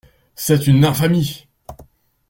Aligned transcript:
C’est 0.35 0.65
une 0.65 0.83
infamie!… 0.83 1.47